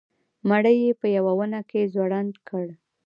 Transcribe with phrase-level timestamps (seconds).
[0.49, 2.65] مړی یې په یوه ونه کې ځوړند کړ.